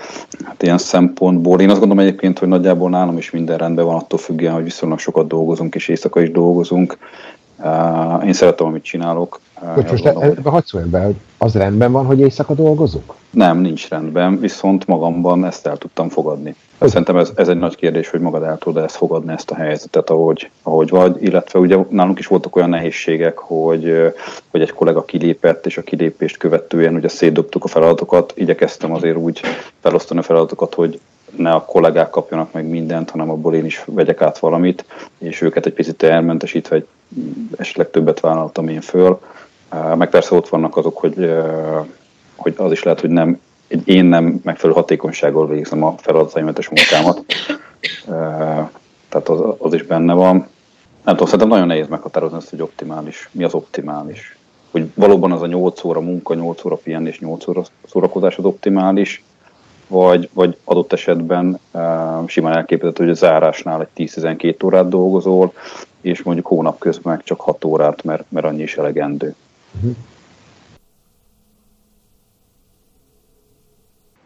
[0.44, 1.60] hát ilyen szempontból.
[1.60, 5.00] Én azt gondolom egyébként, hogy nagyjából nálam is minden rendben van, attól függően, hogy viszonylag
[5.00, 6.98] sokat dolgozunk, és éjszaka is dolgozunk.
[8.26, 10.66] Én szeretem, amit csinálok, hogy most ebbe hogy...
[10.66, 13.14] szóljam be, az rendben van, hogy éjszaka dolgozunk?
[13.30, 16.56] Nem, nincs rendben, viszont magamban ezt el tudtam fogadni.
[16.78, 16.90] Hogy?
[16.90, 20.10] Szerintem ez, ez egy nagy kérdés, hogy magad el tudod ezt fogadni, ezt a helyzetet,
[20.10, 24.14] ahogy, ahogy vagy, illetve ugye nálunk is voltak olyan nehézségek, hogy,
[24.52, 29.42] hogy egy kollega kilépett, és a kilépést követően ugye szétdobtuk a feladatokat, igyekeztem azért úgy
[29.82, 31.00] felosztani a feladatokat, hogy
[31.38, 34.86] ne a kollégák kapjanak meg mindent, hanem abból én is vegyek át valamit,
[35.18, 36.88] és őket egy picit elmentesítve, egy,
[37.58, 39.20] esetleg többet vállaltam én föl,
[39.96, 41.34] meg persze ott vannak azok, hogy,
[42.36, 43.40] hogy az is lehet, hogy nem,
[43.86, 47.26] én nem megfelelő hatékonysággal végzem a feladataimetes munkámat.
[49.10, 50.38] Tehát az, az is benne van.
[51.04, 53.30] Nem tudom, szerintem nagyon nehéz meghatározni azt, hogy optimális.
[53.32, 54.38] Mi az optimális?
[54.72, 59.24] Hogy valóban az a 8 óra munka, 8 óra pihenés, 8 óra szórakozás az optimális,
[59.88, 65.54] vagy, vagy adott esetben uh, simán elképzelhető, hogy a zárásnál egy 10-12 órát dolgozol,
[66.02, 69.36] és mondjuk hónap közben meg csak 6 órát, mert, mert annyi is elegendő.
[69.76, 69.96] Uh-huh.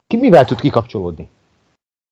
[0.07, 1.29] Ki mivel tud kikapcsolódni?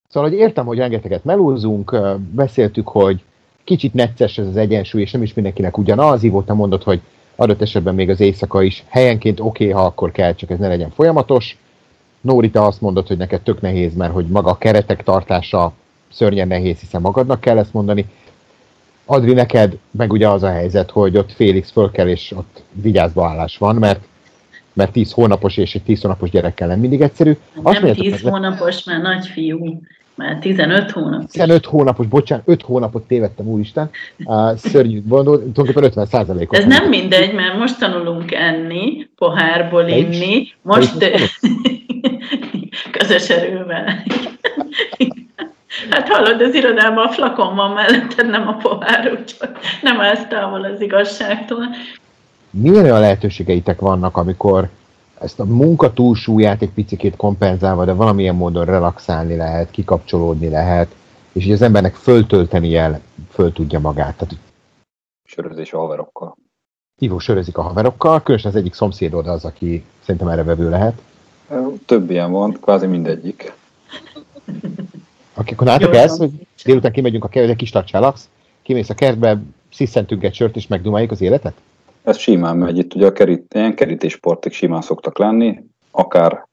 [0.10, 1.98] Szóval, hogy értem, hogy rengeteget melózunk,
[2.32, 3.24] beszéltük, hogy
[3.64, 6.24] kicsit necces ez az egyensúly, és nem is mindenkinek ugyanaz.
[6.24, 7.02] Ivo, te mondod, hogy
[7.36, 10.68] adott esetben még az éjszaka is helyenként oké, okay, ha akkor kell, csak ez ne
[10.68, 11.58] legyen folyamatos.
[12.22, 15.74] Nóri, te azt mondod, hogy neked tök nehéz, mert hogy maga a keretek tartása
[16.12, 18.06] szörnyen nehéz, hiszen magadnak kell ezt mondani.
[19.06, 23.28] Adri, neked meg ugye az a helyzet, hogy ott Félix föl kell, és ott vigyázba
[23.28, 24.00] állás van, mert
[24.78, 27.38] mert 10 hónapos és egy 10 hónapos gyerekkel nem mindig egyszerű.
[27.62, 29.82] Azt nem 10 hónapos, mert nagyfiú.
[30.16, 31.32] Már 15 hónapos.
[31.32, 33.90] 15 hónapos, bocsánat, 5 hónapot tévedtem, úristen.
[34.18, 36.58] Uh, szörnyű gondol, tulajdonképpen 50 százalékot.
[36.58, 40.48] Ez nem mindegy, mert most tanulunk enni, pohárból inni.
[40.62, 40.98] Most
[42.98, 44.04] közös erővel.
[45.90, 49.50] Hát hallod, az irodában a flakon van melletted, nem a pohár, úgyhogy
[49.82, 51.66] nem állsz távol az igazságtól.
[52.50, 54.70] Milyen olyan lehetőségeitek vannak, amikor
[55.20, 60.96] ezt a munka túlsúlyát egy picit kompenzálva, de valamilyen módon relaxálni lehet, kikapcsolódni lehet,
[61.32, 64.18] és hogy az embernek föltölteni el, föl tudja magát.
[64.18, 64.36] Tehát,
[65.24, 66.36] Sörözés a haverokkal.
[67.00, 71.02] Ivo sörözik a haverokkal, különösen az egyik szomszédod az, aki szerintem erre vevő lehet.
[71.86, 73.54] Több ilyen van, kvázi mindegyik.
[75.38, 76.32] Oké, akkor látok ezt, hogy
[76.64, 78.30] délután kimegyünk a kertbe, kis tacsálasz,
[78.62, 81.54] kimész a kertbe, sziszentünk egy sört, és megdumáljuk az életet?
[82.04, 82.78] Ez simán megy.
[82.78, 86.48] Itt ugye a kerít, ilyen kerítésportok simán szoktak lenni, akár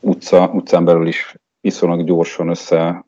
[0.00, 3.04] utca, utcán belül is viszonylag gyorsan össze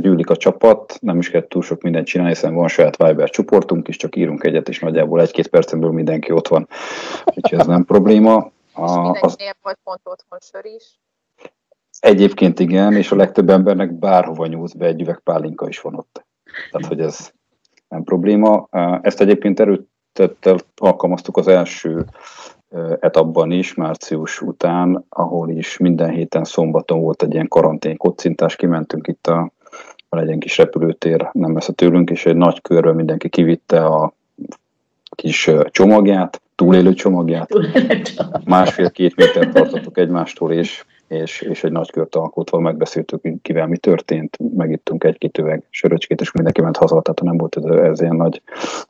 [0.00, 3.88] gyűlik a csapat, nem is kell túl sok mindent csinálni, hiszen van saját Viber csoportunk
[3.88, 6.68] is, csak írunk egyet, és nagyjából egy-két percen mindenki ott van,
[7.34, 8.50] úgyhogy ez nem probléma.
[8.74, 11.00] A, és mindenkinél volt pont otthon sör is.
[12.00, 16.24] Egyébként igen, és a legtöbb embernek bárhova nyúlsz be, egy üveg pálinka is van ott.
[16.70, 17.32] Tehát, hogy ez
[17.88, 18.68] nem probléma.
[19.02, 22.04] Ezt egyébként erőtettel alkalmaztuk az első
[23.00, 29.06] etapban is, március után, ahol is minden héten szombaton volt egy ilyen karantén kocintás, kimentünk
[29.06, 29.52] itt a,
[30.08, 34.12] van egy ilyen kis repülőtér nem messze tőlünk, és egy nagy körről mindenki kivitte a
[35.14, 37.48] kis csomagját, túlélő csomagját.
[38.44, 44.38] Másfél-két méter tartottuk egymástól, és és, és egy nagy kört alkotva megbeszéltük, kivel mi történt,
[44.56, 48.42] megittunk egy-két üveg söröcskét, és mindenki ment haza, tehát nem volt ez, ez ilyen nagy,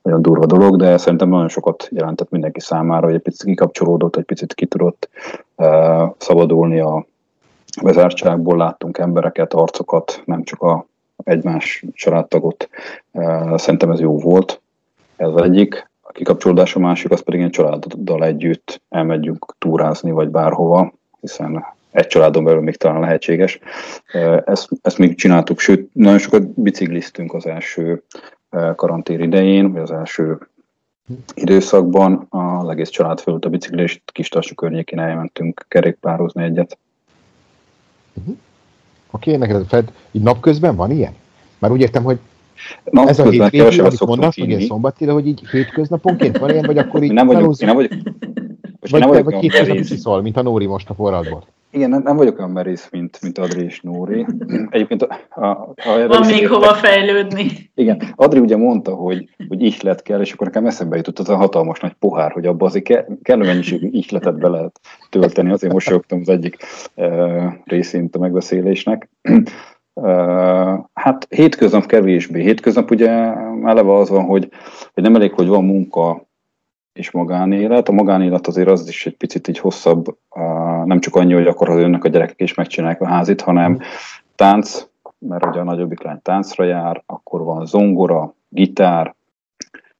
[0.03, 4.25] nagyon durva dolog, de szerintem nagyon sokat jelentett mindenki számára, hogy egy picit kikapcsolódott, egy
[4.25, 5.09] picit ki tudott
[5.57, 7.07] uh, szabadulni a
[7.83, 10.87] bezártságból, láttunk embereket, arcokat, nem csak a
[11.25, 12.69] egymás családtagot.
[13.13, 14.61] Uh, szerintem ez jó volt.
[15.17, 15.91] Ez egyik.
[16.12, 22.07] A kikapcsolódás a másik, az pedig egy családdal együtt elmegyünk túrázni, vagy bárhova, hiszen egy
[22.07, 23.59] családon belül még talán lehetséges.
[24.44, 28.03] Ezt, ezt még csináltuk, sőt, nagyon sokat bicikliztünk az első
[28.77, 30.38] karantén idején, vagy az első
[31.35, 32.27] időszakban.
[32.29, 36.79] Az egész család fölött a biciklést, kis tarsú környékén elmentünk kerékpározni egyet.
[38.14, 38.37] Uh-huh.
[39.11, 41.14] Oké, okay, neked Fed, így napközben van ilyen?
[41.59, 42.18] Már úgy értem, hogy
[42.90, 46.66] Na, ez a hétvégi, amit mondasz, meg ilyen szombati, de hogy így hétköznaponként van ilyen,
[46.66, 47.92] vagy akkor így nem vagyok, én nem vagyok,
[48.90, 51.44] vagy, nem vagyok vagy két szól, mint a Nóri most a forradból.
[51.75, 54.27] Igen, nem, nem vagyok olyan merész, mint, mint Adri és Nóri.
[54.70, 57.70] Egyébként, ha, ha Van még hova fejlődni.
[57.75, 61.37] Igen, Adri ugye mondta, hogy, hogy ihlet kell, és akkor nekem eszembe jutott az a
[61.37, 65.51] hatalmas nagy pohár, hogy abban azért ke, kellő mennyiségű ihletet be lehet tölteni.
[65.51, 66.57] Azért mosolyogtam az egyik
[66.96, 69.09] uh, részén a megbeszélésnek.
[70.92, 72.42] Hát hétköznap kevésbé.
[72.42, 73.11] Hétköznap ugye
[73.64, 74.48] eleve az van, hogy,
[74.94, 76.26] hogy nem elég, hogy van munka,
[76.92, 77.88] és magánélet.
[77.88, 80.16] A magánélet azért az is egy picit így hosszabb,
[80.85, 83.78] nem csak annyi, hogy akkor az önnek a gyerekek is megcsinálják a házit, hanem
[84.35, 84.87] tánc,
[85.18, 89.14] mert ugye a nagyobbik lány táncra jár, akkor van zongora, gitár,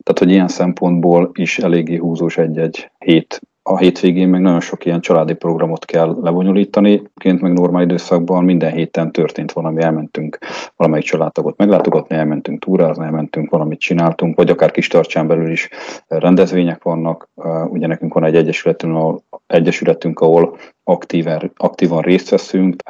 [0.02, 5.01] tehát hogy ilyen szempontból is eléggé húzós egy-egy hét a hétvégén meg nagyon sok ilyen
[5.01, 7.03] családi programot kell lebonyolítani.
[7.14, 10.38] Ként meg normál időszakban minden héten történt valami, elmentünk
[10.77, 15.68] valamelyik családtagot meglátogatni, elmentünk túrázni, elmentünk valamit csináltunk, vagy akár kis tartsán belül is
[16.09, 17.29] rendezvények vannak.
[17.68, 22.83] Ugye nekünk van egy egyesületünk, ahol, egyesületünk, ahol aktíven, aktívan részt veszünk,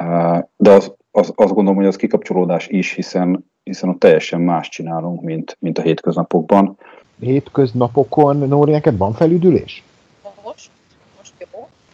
[0.55, 5.21] de az, az, azt gondolom, hogy az kikapcsolódás is, hiszen, hiszen ott teljesen más csinálunk,
[5.21, 6.77] mint, mint a hétköznapokban.
[7.19, 9.83] Hétköznapokon, Nóri, neked van felüdülés?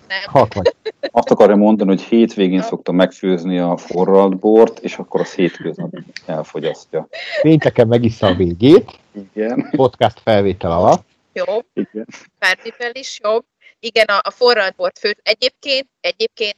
[0.10, 0.22] Nem.
[0.26, 0.76] Hat vagy.
[1.12, 5.92] Azt akarja mondani, hogy hétvégén szokta megfőzni a forralt bort, és akkor az hétköznap
[6.26, 7.08] elfogyasztja.
[7.42, 9.00] Pénteken megissza a végét.
[9.12, 9.70] Igen.
[9.72, 11.08] Podcast felvétel alatt.
[11.34, 11.66] Jobb.
[11.74, 12.06] Igen.
[12.40, 13.46] Fártivel is jobb.
[13.80, 15.20] Igen, a, a forralt bort főt.
[15.24, 16.58] Egyébként, egyébként,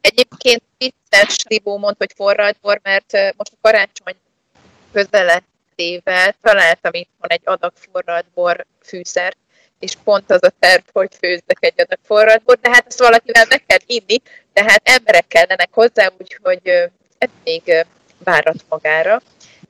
[0.00, 4.14] egyébként vicces Ribó mond, hogy forralt bor, mert most a karácsony
[4.92, 9.36] közelettével találtam itthon egy adag forralt bor fűszert,
[9.84, 13.62] és pont az a terv, hogy főzzek egy adag forradbort, de hát ezt valakivel meg
[13.66, 17.86] kell inni, tehát emberek kellenek hozzá, úgyhogy ez még
[18.24, 19.22] várat magára.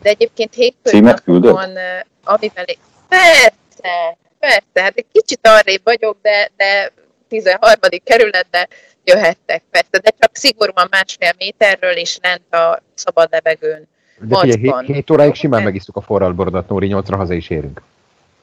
[0.03, 1.79] De egyébként hétköznapon,
[2.25, 2.65] amivel...
[3.09, 6.93] Persze, persze, hát egy kicsit arrébb vagyok, de, de
[7.29, 7.71] 13.
[8.05, 8.69] kerületbe
[9.05, 13.89] jöhettek persze, de csak szigorúan másfél méterről és lent a szabad levegőn.
[14.21, 17.83] De figyelj, 7 óráig simán megisztuk a forralbordat, Nóri, 8-ra haza is érünk.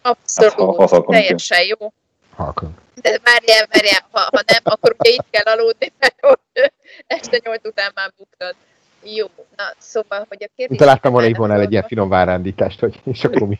[0.01, 1.93] Abszolút, hát, teljesen jó.
[2.35, 2.79] Halkunk.
[3.01, 6.71] De várjál, várjál, ha, ha nem, akkor ugye itt kell aludni, mert hogy
[7.07, 8.55] este nyolc után már buktad.
[9.03, 10.77] Jó, na szóval, hogy a kérdés...
[10.77, 13.55] Te láttam volna volna egy ilyen finom várándítást, hogy és akkor mi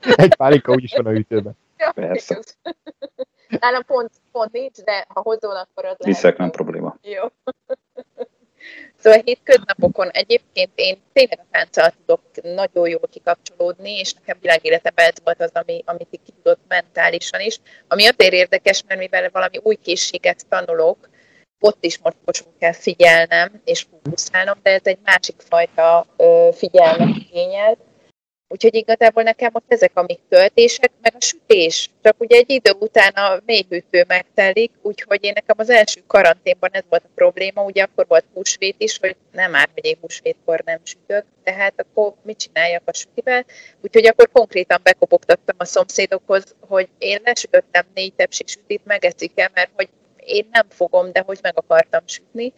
[0.00, 1.52] Egy pálinka úgyis van a ütőben.
[1.78, 2.38] Ja, Persze.
[3.48, 6.96] Nálam pont, pont nincs, de ha hozol, akkor az Viszek, nem probléma.
[7.02, 7.22] Jó.
[8.98, 15.06] Szóval a hétköznapokon egyébként én tényleg a tánccal tudok nagyon jól kikapcsolódni, és nekem világéletemben
[15.06, 17.58] ez volt az, ami, amit ki tudott mentálisan is.
[17.88, 21.10] Ami azért érdekes, mert mivel valami új készséget tanulok,
[21.60, 26.06] ott is most kell figyelnem és fókuszálnom, de ez egy másik fajta
[26.52, 27.78] figyelmet igényel,
[28.52, 31.90] Úgyhogy igazából nekem ott ezek a még töltések, meg a sütés.
[32.02, 36.82] Csak ugye egy idő után a mélyhűtő megtelik, úgyhogy én nekem az első karanténban ez
[36.88, 40.80] volt a probléma, ugye akkor volt húsvét is, hogy nem már, hogy én húsvétkor nem
[40.82, 43.44] sütök, tehát akkor mit csináljak a sütivel?
[43.80, 49.88] Úgyhogy akkor konkrétan bekopogtattam a szomszédokhoz, hogy én lesütöttem négy tepsi sütit, megeszik-e, mert hogy
[50.16, 52.52] én nem fogom, de hogy meg akartam sütni.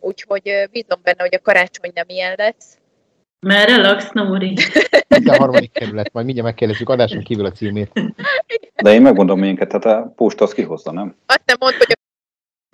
[0.00, 2.78] Úgyhogy bízom benne, hogy a karácsony nem ilyen lesz,
[3.46, 4.54] Merre laksz, Nóri?
[5.24, 7.92] a harmadik kerület, majd mindjárt megkérdezzük adáson kívül a címét.
[8.74, 11.16] De én megmondom minket, hát a posta az kihozza, nem?
[11.26, 11.96] Azt nem mondd, hogy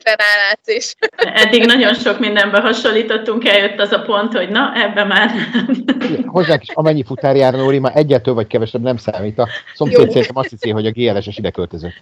[0.02, 0.94] rálátsz is.
[1.16, 5.84] Eddig nagyon sok mindenbe hasonlítottunk, eljött az a pont, hogy na, ebbe már nem.
[6.26, 9.38] Hozzánk is amennyi futár jár, Nóri, már egyetől vagy kevesebb nem számít.
[9.38, 11.98] A szomszéd szerintem azt hiszi, hogy a GLS-es ide költözött.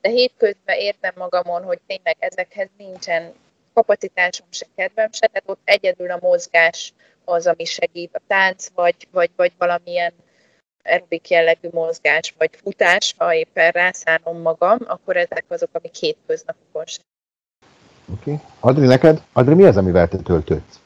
[0.00, 3.32] De hétközben értem magamon, hogy tényleg ezekhez nincsen
[3.74, 6.92] kapacitásom se, kedvem se, tehát ott egyedül a mozgás
[7.32, 10.12] az, ami segít a tánc, vagy, vagy, vagy valamilyen
[10.84, 17.04] aerobik jellegű mozgás, vagy futás, ha éppen rászánom magam, akkor ezek azok, amik hétköznapokon sem.
[18.20, 18.34] Okay.
[18.60, 19.22] Adri, neked?
[19.32, 20.80] Adri, mi az, amivel te töltődsz?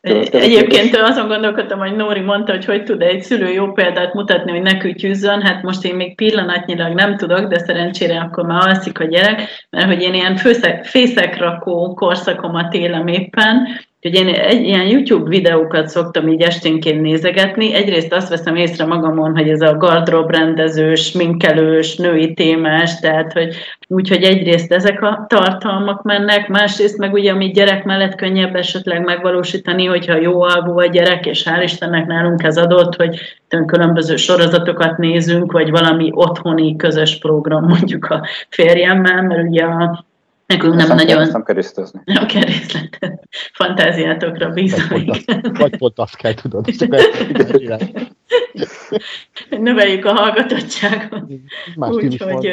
[0.00, 4.62] Egyébként azon gondolkodtam, hogy Nóri mondta, hogy hogy tud egy szülő jó példát mutatni, hogy
[4.62, 5.42] ne kütyüzzön.
[5.42, 9.86] Hát most én még pillanatnyilag nem tudok, de szerencsére akkor már alszik a gyerek, mert
[9.86, 10.36] hogy én ilyen
[10.82, 13.68] fészekrakó korszakomat élem éppen,
[14.02, 17.74] Úgyhogy én egy ilyen YouTube videókat szoktam így esténként nézegetni.
[17.74, 23.54] Egyrészt azt veszem észre magamon, hogy ez a gardrób rendezős, minkelős, női témás, tehát hogy
[23.88, 29.84] úgyhogy egyrészt ezek a tartalmak mennek, másrészt meg ugye, ami gyerek mellett könnyebb esetleg megvalósítani,
[29.84, 33.18] hogyha jó alvó a gyerek, és hál' Istennek nálunk ez adott, hogy
[33.66, 40.04] különböző sorozatokat nézünk, vagy valami otthoni közös program mondjuk a férjemmel, mert ugye a
[40.50, 41.28] Nekünk nem, nem nagyon...
[41.28, 42.00] nem keresztezni.
[42.04, 43.28] Nem keresztletet.
[43.52, 45.04] Fantáziátokra bízom.
[45.42, 46.64] Vagy pont, azt, kell tudod.
[49.50, 51.22] Növeljük a hallgatottságot.
[51.74, 52.52] Úgyhogy...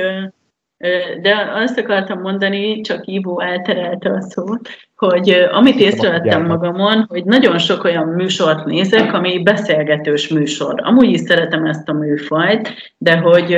[1.21, 7.57] De azt akartam mondani, csak Ivo elterelte a szót, hogy amit észrevettem magamon, hogy nagyon
[7.57, 10.81] sok olyan műsort nézek, ami beszélgetős műsor.
[10.83, 13.55] Amúgy is szeretem ezt a műfajt, de hogy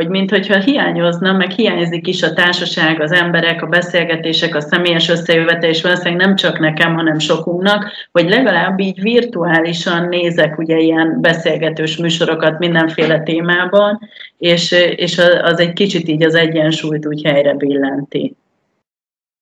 [0.00, 5.68] hogy mintha hiányozna, meg hiányzik is a társaság, az emberek, a beszélgetések, a személyes összejövetel,
[5.68, 11.96] és valószínűleg nem csak nekem, hanem sokunknak, hogy legalább így virtuálisan nézek ugye ilyen beszélgetős
[11.96, 14.00] műsorokat mindenféle témában,
[14.38, 18.36] és, és az egy kicsit így az egyensúlyt úgy helyre billenti.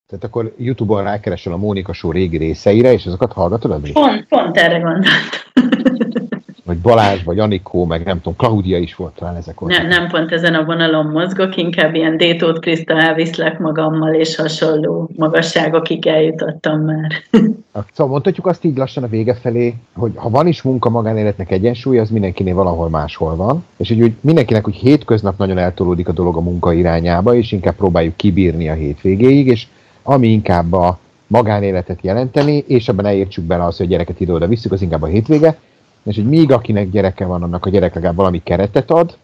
[0.07, 3.93] Tehát akkor YouTube-on rákeresel a Mónika Show régi részeire, és azokat hallgatod?
[3.93, 6.27] Pont, pont erre gondoltam
[6.69, 10.33] vagy Balázs, vagy Anikó, meg nem tudom, Klaudia is volt talán ezek Nem, nem pont
[10.33, 17.11] ezen a vonalon mozgok, inkább ilyen Détót Kriszta elviszlek magammal, és hasonló magasságokig eljutottam már.
[17.93, 21.99] Szóval mondhatjuk azt így lassan a vége felé, hogy ha van is munka magánéletnek egyensúly,
[21.99, 26.37] az mindenkinél valahol máshol van, és úgy, úgy mindenkinek úgy hétköznap nagyon eltolódik a dolog
[26.37, 29.67] a munka irányába, és inkább próbáljuk kibírni a hétvégéig, és
[30.03, 34.73] ami inkább a magánéletet jelenteni, és ebben elértsük bele az, hogy a gyereket ide-oda visszük,
[34.73, 35.57] az inkább a hétvége,
[36.03, 39.17] és hogy míg akinek gyereke van, annak a gyerek legalább valami keretet ad,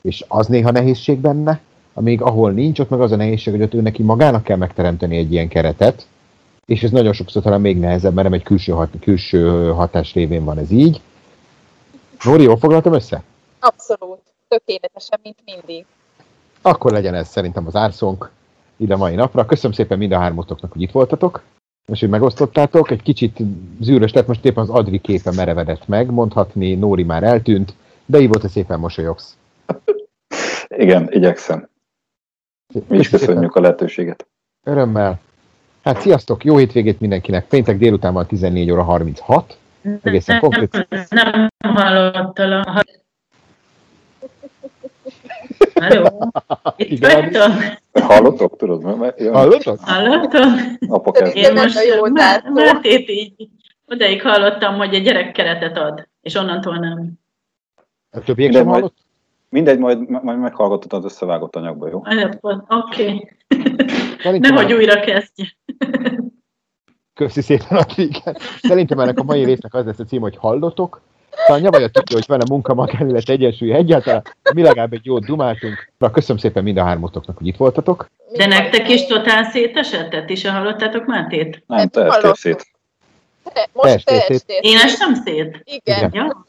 [0.00, 1.60] és az néha nehézség benne,
[1.94, 5.16] amíg ahol nincs, ott meg az a nehézség, hogy ott ő neki magának kell megteremteni
[5.16, 6.06] egy ilyen keretet,
[6.66, 10.44] és ez nagyon sokszor talán még nehezebb, mert nem egy külső, hat, külső hatás révén
[10.44, 11.00] van ez így.
[12.24, 13.22] Nóri, jól foglaltam össze?
[13.58, 14.18] Abszolút.
[14.48, 15.84] Tökéletesen, mint mindig.
[16.62, 18.30] Akkor legyen ez szerintem az árszónk
[18.76, 19.46] ide mai napra.
[19.46, 21.42] Köszönöm szépen mind a hármotoknak, hogy itt voltatok
[21.90, 22.90] és hogy megosztottátok.
[22.90, 23.38] Egy kicsit
[23.80, 27.74] zűrös lett, most éppen az Adri képe merevedett meg, mondhatni Nóri már eltűnt,
[28.06, 29.36] de így volt, hogy szépen mosolyogsz.
[30.68, 31.68] Igen, igyekszem.
[32.88, 34.26] Mi is köszönjük a lehetőséget.
[34.66, 35.20] Örömmel.
[35.82, 37.46] Hát sziasztok, jó hétvégét mindenkinek.
[37.46, 39.58] Péntek délután van 14 óra 36.
[40.02, 40.86] Egészen konkrét.
[41.08, 42.84] Nem hallottalak.
[46.76, 47.52] Itt vagytok?
[47.92, 48.98] Hallottok, tudod?
[48.98, 49.28] Mert.
[49.28, 49.78] Hallottok?
[49.80, 50.44] Hallottok?
[50.88, 51.74] Apa Én most
[52.12, 53.48] már így
[53.86, 57.12] odaig hallottam, hogy a gyerek keretet ad, és onnantól nem.
[58.10, 58.96] A többiek sem hallott?
[59.48, 62.02] Mindegy, majd, majd meghallgatod az összevágott anyagba, jó?
[62.68, 63.28] Oké.
[64.18, 64.38] Okay.
[64.38, 65.56] Nehogy újra kezdje.
[67.14, 68.40] Köszi szépen a tréket.
[68.62, 71.02] Szerintem ennek a mai résznek az lesz a cím, hogy hallotok,
[71.46, 74.22] talán Nyavaja tudja, hogy van a munka magánélet egyensúly egyáltalán.
[74.54, 75.92] Mi legalább egy jót dumáltunk.
[75.98, 78.10] Na, köszönöm szépen mind a hármotoknak, hogy itt voltatok.
[78.32, 80.10] De nektek is totál szétesett?
[80.10, 81.62] Tehát is hallottátok Mátét?
[81.66, 82.66] Nem, te szét.
[83.72, 84.58] Most te estél.
[84.60, 85.60] Én estem szét?
[85.64, 86.10] Igen.
[86.12, 86.44] Ja?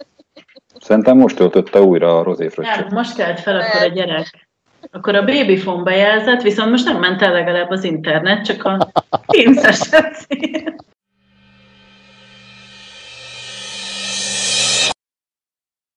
[0.79, 2.75] Szerintem most töltötte újra a rozéfröccsöt.
[2.75, 4.49] Nem, most kelt fel akkor a gyerek.
[4.91, 8.91] Akkor a babyphone bejelzett, viszont most nem ment el legalább az internet, csak a
[9.27, 10.73] Teams esett szét.